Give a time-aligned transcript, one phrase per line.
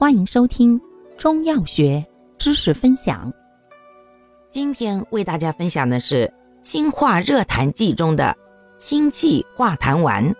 [0.00, 0.80] 欢迎收听
[1.16, 2.06] 中药学
[2.38, 3.32] 知识分享。
[4.48, 6.32] 今天为大家分享的是
[6.62, 8.32] 清化热痰剂中的
[8.78, 10.32] 清气化痰丸。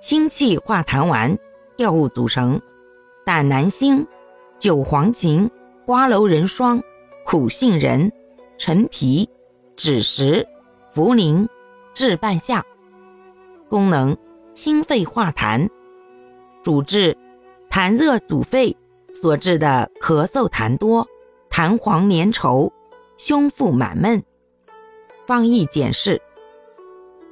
[0.00, 1.36] 清气化痰丸
[1.78, 2.60] 药物组成：
[3.26, 4.06] 胆南星、
[4.60, 5.50] 酒黄芩、
[5.84, 6.80] 瓜蒌仁霜、
[7.26, 8.08] 苦杏仁、
[8.58, 9.28] 陈皮、
[9.76, 10.46] 枳实、
[10.94, 11.48] 茯苓、
[11.94, 12.64] 炙半夏。
[13.68, 14.16] 功能：
[14.54, 15.68] 清肺化痰。
[16.62, 17.18] 主治。
[17.78, 18.76] 痰热阻肺
[19.12, 21.06] 所致的咳嗽痰多、
[21.48, 22.68] 痰黄粘稠、
[23.16, 24.20] 胸腹满闷。
[25.28, 26.20] 方义简释：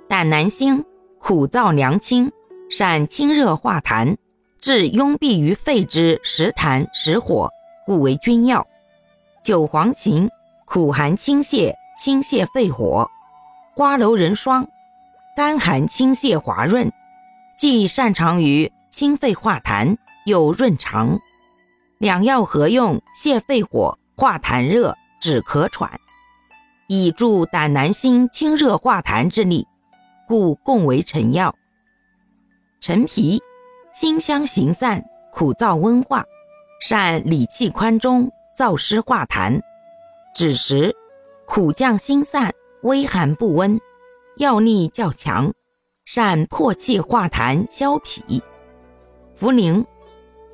[0.08, 0.84] 胆南星
[1.18, 2.30] 苦燥凉清，
[2.70, 4.16] 善清热化痰，
[4.60, 7.50] 治壅闭于肺之实痰实火，
[7.84, 8.64] 故为君药。
[9.42, 10.30] 韭黄芩
[10.64, 13.10] 苦寒清泻，清泻肺火。
[13.74, 14.64] 瓜蒌仁霜
[15.36, 16.88] 甘寒清泻滑润，
[17.58, 19.96] 既擅长于清肺化痰。
[20.26, 21.20] 有润肠，
[21.98, 25.88] 两药合用，泻肺火，化痰热，止咳喘，
[26.88, 29.64] 以助胆南星清热化痰之力，
[30.26, 31.54] 故共为臣药。
[32.80, 33.40] 陈皮
[33.94, 36.24] 辛香行散，苦燥温化，
[36.80, 39.60] 善理气宽中，燥湿化痰。
[40.34, 40.92] 枳实
[41.46, 42.52] 苦降心散，
[42.82, 43.80] 微寒不温，
[44.38, 45.52] 药力较强，
[46.04, 48.42] 善破气化痰消痞。
[49.38, 49.86] 茯苓。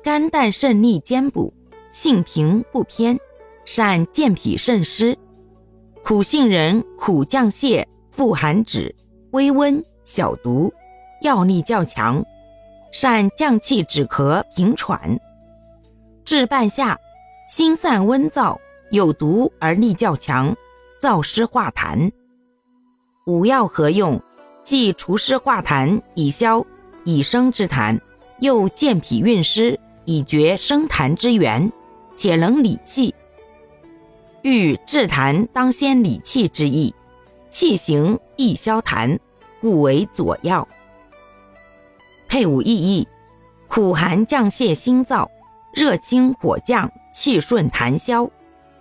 [0.03, 1.53] 肝胆肾利兼补，
[1.93, 3.17] 性平不偏，
[3.63, 5.17] 善健脾渗湿。
[6.03, 8.93] 苦杏仁苦降泻，富含脂，
[9.31, 10.69] 微温小毒，
[11.21, 12.21] 药力较强，
[12.91, 15.17] 善降气止咳平喘。
[16.25, 16.99] 治半夏
[17.47, 18.57] 心散温燥，
[18.91, 20.53] 有毒而力较强，
[21.01, 22.11] 燥湿化痰。
[23.25, 24.21] 五药合用，
[24.65, 26.61] 既除湿化痰，以消
[27.05, 27.97] 已生之痰，
[28.41, 29.79] 又健脾运湿。
[30.05, 31.71] 以绝生痰之源，
[32.15, 33.13] 且能理气。
[34.41, 36.93] 欲治痰，当先理气之意。
[37.49, 39.17] 气行易消痰，
[39.61, 40.67] 故为佐药。
[42.27, 43.07] 配伍意义：
[43.67, 45.29] 苦寒降泻心燥，
[45.71, 48.27] 热清火降气顺痰消，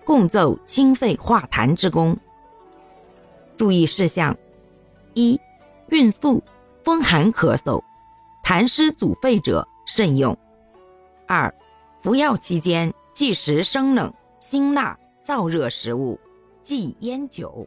[0.05, 2.17] 共奏清肺化痰之功。
[3.57, 4.35] 注意事项：
[5.13, 5.39] 一、
[5.91, 6.43] 孕妇、
[6.83, 7.81] 风寒咳嗽、
[8.43, 10.37] 痰湿阻肺者慎用。
[11.33, 11.55] 二、
[11.99, 16.21] 服药期间忌食生冷、辛辣、燥热食物，
[16.61, 17.67] 忌烟酒。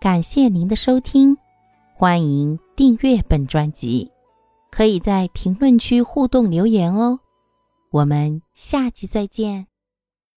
[0.00, 1.36] 感谢您的收听，
[1.94, 4.08] 欢迎订阅本专辑，
[4.70, 7.18] 可以在评论区互动留言哦。
[7.90, 9.66] 我们下期再见。